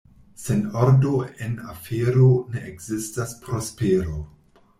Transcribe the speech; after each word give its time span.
Sen 0.43 0.61
ordo 0.85 1.11
en 1.47 1.53
afero 1.73 2.31
ne 2.55 2.65
ekzistas 2.71 3.37
prospero. 3.45 4.17